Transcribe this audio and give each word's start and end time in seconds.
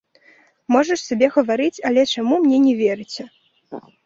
Можаш 0.75 1.03
сабе 1.09 1.29
гаварыць, 1.35 1.83
але 1.91 2.07
чаму 2.15 2.41
мне 2.47 2.57
не 2.65 2.73
верыце! 2.83 3.29